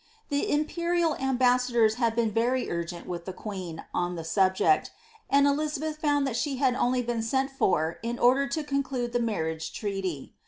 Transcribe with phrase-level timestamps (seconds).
[0.29, 4.89] The imperial am benadors had been very urgent with the queen on the subject,
[5.29, 9.19] and Eli abeth found she had only been sent for in order to conclude the
[9.19, 10.33] onnriage treaty.